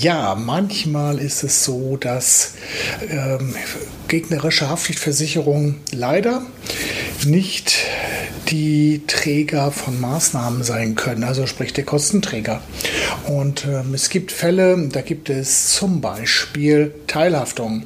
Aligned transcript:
Ja, 0.00 0.34
manchmal 0.34 1.18
ist 1.18 1.44
es 1.44 1.64
so, 1.64 1.96
dass 1.96 2.54
ähm, 3.08 3.54
gegnerische 4.08 4.68
Haftpflichtversicherungen 4.68 5.76
leider 5.92 6.42
nicht 7.24 7.76
die 8.48 9.02
Träger 9.06 9.70
von 9.70 10.00
Maßnahmen 10.00 10.64
sein 10.64 10.96
können, 10.96 11.22
also 11.22 11.46
sprich 11.46 11.72
der 11.74 11.84
Kostenträger. 11.84 12.60
Und 13.26 13.66
ähm, 13.66 13.94
es 13.94 14.10
gibt 14.10 14.32
Fälle, 14.32 14.88
da 14.88 15.00
gibt 15.00 15.30
es 15.30 15.68
zum 15.68 16.00
Beispiel 16.00 16.92
Teilhaftung. 17.06 17.84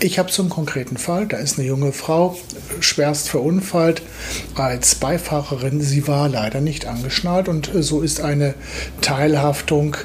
Ich 0.00 0.18
habe 0.18 0.32
so 0.32 0.42
einen 0.42 0.50
konkreten 0.50 0.96
Fall, 0.96 1.26
da 1.26 1.36
ist 1.36 1.58
eine 1.58 1.68
junge 1.68 1.92
Frau 1.92 2.36
schwerst 2.80 3.28
verunfallt 3.28 4.00
als 4.54 4.94
Beifahrerin. 4.94 5.82
Sie 5.82 6.08
war 6.08 6.30
leider 6.30 6.62
nicht 6.62 6.86
angeschnallt 6.86 7.48
und 7.48 7.74
äh, 7.74 7.82
so 7.82 8.00
ist 8.00 8.22
eine 8.22 8.54
Teilhaftung 9.02 9.98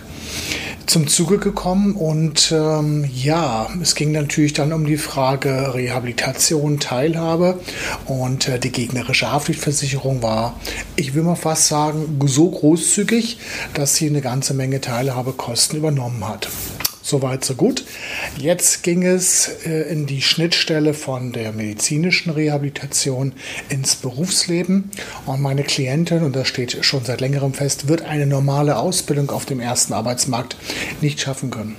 zum 0.87 1.07
Zuge 1.07 1.37
gekommen 1.37 1.95
und 1.95 2.51
ähm, 2.51 3.07
ja, 3.13 3.69
es 3.81 3.93
ging 3.93 4.13
natürlich 4.13 4.53
dann 4.53 4.71
um 4.71 4.85
die 4.85 4.97
Frage 4.97 5.73
Rehabilitation, 5.73 6.79
Teilhabe 6.79 7.59
und 8.05 8.47
äh, 8.47 8.57
die 8.57 8.71
gegnerische 8.71 9.31
Haftpflichtversicherung 9.31 10.23
war, 10.23 10.59
ich 10.95 11.13
will 11.13 11.23
mal 11.23 11.35
fast 11.35 11.67
sagen, 11.67 12.19
so 12.25 12.49
großzügig, 12.49 13.37
dass 13.73 13.95
sie 13.95 14.07
eine 14.07 14.21
ganze 14.21 14.53
Menge 14.53 14.79
Teilhabekosten 14.79 15.77
übernommen 15.77 16.27
hat. 16.27 16.47
Soweit, 17.09 17.45
so 17.45 17.55
gut. 17.55 17.85
Jetzt 18.37 18.83
ging 18.83 19.01
es 19.01 19.47
äh, 19.65 19.89
in 19.89 20.07
die 20.07 20.21
Schnittstelle 20.21 20.93
von 20.93 21.31
der 21.31 21.53
medizinischen 21.53 22.31
Rehabilitation 22.31 23.31
ins 23.69 23.95
Berufsleben. 23.95 24.91
Und 25.25 25.41
meine 25.41 25.63
Klientin, 25.63 26.21
und 26.23 26.35
das 26.35 26.49
steht 26.49 26.83
schon 26.83 27.05
seit 27.05 27.21
längerem 27.21 27.53
fest, 27.53 27.87
wird 27.87 28.01
eine 28.01 28.25
normale 28.25 28.75
Ausbildung 28.75 29.29
auf 29.29 29.45
dem 29.45 29.61
ersten 29.61 29.93
Arbeitsmarkt 29.93 30.57
nicht 30.99 31.21
schaffen 31.21 31.49
können. 31.49 31.77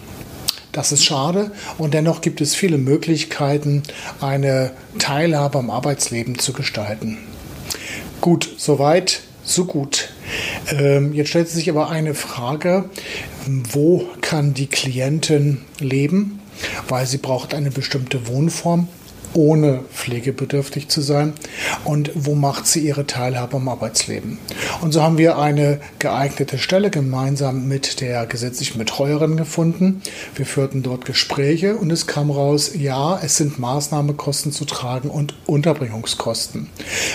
Das 0.73 0.93
ist 0.93 1.05
schade 1.05 1.51
und 1.77 1.93
dennoch 1.93 2.23
gibt 2.23 2.41
es 2.41 2.55
viele 2.55 2.79
Möglichkeiten, 2.79 3.83
eine 4.23 4.71
Teilhabe 4.99 5.59
am 5.59 5.69
Arbeitsleben 5.69 6.39
zu 6.39 6.55
gestalten. 6.55 7.19
Gut, 8.23 8.49
soweit, 8.57 9.21
so 9.45 9.67
gut. 9.67 10.08
Ähm, 10.71 11.13
jetzt 11.15 11.29
stellt 11.29 11.49
sich 11.49 11.71
aber 11.71 11.91
eine 11.91 12.15
Frage, 12.15 12.85
wo 13.47 14.05
kann 14.21 14.55
die 14.55 14.67
Klientin 14.67 15.63
leben? 15.79 16.41
Weil 16.89 17.07
sie 17.07 17.19
braucht 17.19 17.55
eine 17.55 17.71
bestimmte 17.71 18.27
Wohnform 18.27 18.89
ohne 19.35 19.81
pflegebedürftig 19.93 20.89
zu 20.89 21.01
sein 21.01 21.35
und 21.85 22.11
wo 22.15 22.35
macht 22.35 22.67
sie 22.67 22.81
ihre 22.81 23.07
Teilhabe 23.07 23.57
am 23.57 23.69
Arbeitsleben. 23.69 24.39
Und 24.81 24.93
so 24.93 25.03
haben 25.03 25.19
wir 25.19 25.39
eine 25.39 25.81
geeignete 25.99 26.59
Stelle 26.59 26.91
gemeinsam 26.91 27.69
mit 27.69 28.01
der 28.01 28.27
gesetzlichen 28.27 28.79
Betreuerin 28.79 29.37
gefunden. 29.37 30.03
Wir 30.35 30.47
führten 30.47 30.83
dort 30.83 31.05
Gespräche 31.05 31.77
und 31.77 31.91
es 31.91 32.07
kam 32.07 32.31
raus, 32.31 32.73
ja, 32.75 33.21
es 33.23 33.37
sind 33.37 33.59
Maßnahmekosten 33.59 34.53
zu 34.53 34.65
tragen 34.65 35.11
und 35.11 35.35
Unterbringungskosten. 35.47 36.69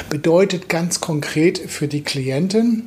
Bedeutet 0.09 0.69
ganz 0.69 0.99
konkret 0.99 1.57
für 1.57 1.87
die 1.87 2.03
Klientin, 2.03 2.83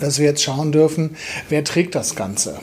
dass 0.00 0.18
wir 0.18 0.26
jetzt 0.26 0.42
schauen 0.42 0.72
dürfen, 0.72 1.16
wer 1.48 1.64
trägt 1.64 1.94
das 1.94 2.14
Ganze. 2.14 2.58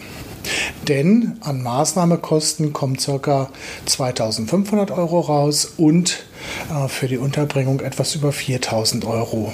Denn 0.88 1.38
an 1.42 1.62
Maßnahmekosten 1.62 2.74
kommt 2.74 3.06
ca. 3.06 3.50
2500 3.86 4.92
Euro 4.92 5.19
raus 5.19 5.74
und 5.78 6.24
äh, 6.70 6.88
für 6.88 7.08
die 7.08 7.18
Unterbringung 7.18 7.80
etwas 7.80 8.16
über 8.16 8.31
4000 8.31 9.06
Euro. 9.06 9.53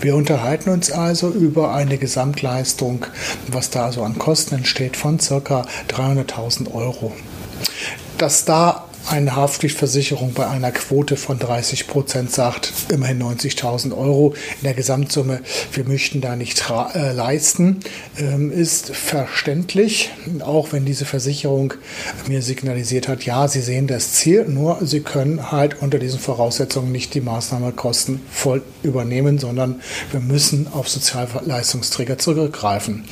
Wir 0.00 0.16
unterhalten 0.16 0.70
uns 0.70 0.90
also 0.90 1.28
über 1.28 1.74
eine 1.74 1.96
Gesamtleistung, 1.96 3.06
was 3.46 3.70
da 3.70 3.92
so 3.92 4.02
an 4.02 4.18
Kosten 4.18 4.56
entsteht, 4.56 4.96
von 4.96 5.18
ca. 5.18 5.64
300.000 5.88 6.74
Euro. 6.74 7.12
Dass 8.18 8.44
da 8.44 8.88
eine 9.12 9.36
Haftpflichtversicherung 9.36 10.32
bei 10.32 10.48
einer 10.48 10.72
Quote 10.72 11.18
von 11.18 11.38
30 11.38 11.86
Prozent 11.86 12.32
sagt, 12.32 12.72
immerhin 12.88 13.22
90.000 13.22 13.94
Euro 13.94 14.32
in 14.60 14.64
der 14.64 14.72
Gesamtsumme, 14.72 15.40
wir 15.74 15.84
möchten 15.84 16.22
da 16.22 16.34
nicht 16.34 16.64
äh, 16.70 17.12
leisten, 17.12 17.80
ähm, 18.18 18.50
ist 18.50 18.96
verständlich, 18.96 20.10
auch 20.40 20.72
wenn 20.72 20.86
diese 20.86 21.04
Versicherung 21.04 21.74
mir 22.26 22.40
signalisiert 22.40 23.06
hat, 23.06 23.24
ja, 23.24 23.48
sie 23.48 23.60
sehen 23.60 23.86
das 23.86 24.12
Ziel, 24.12 24.46
nur 24.48 24.78
sie 24.80 25.00
können 25.00 25.52
halt 25.52 25.82
unter 25.82 25.98
diesen 25.98 26.18
Voraussetzungen 26.18 26.90
nicht 26.90 27.12
die 27.12 27.20
Maßnahmekosten 27.20 28.22
voll 28.30 28.62
übernehmen, 28.82 29.38
sondern 29.38 29.82
wir 30.10 30.20
müssen 30.20 30.68
auf 30.72 30.88
Sozialleistungsträger 30.88 32.16
zurückgreifen. 32.16 33.04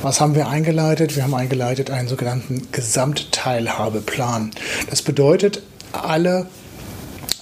Was 0.00 0.22
haben 0.22 0.36
wir 0.36 0.48
eingeleitet? 0.48 1.16
Wir 1.16 1.24
haben 1.24 1.34
eingeleitet 1.34 1.90
einen 1.90 2.08
sogenannten 2.08 2.68
Gesamtteilhabeplan. 2.72 4.50
Das 4.88 5.02
bedeutet, 5.02 5.33
bedeutet, 5.34 5.62
alle 5.90 6.46